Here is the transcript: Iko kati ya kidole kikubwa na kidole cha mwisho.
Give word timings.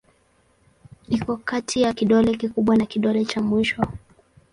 Iko 1.09 1.33
kati 1.49 1.77
ya 1.81 1.93
kidole 1.93 2.37
kikubwa 2.37 2.75
na 2.77 2.85
kidole 2.85 3.25
cha 3.25 3.41
mwisho. 3.41 3.83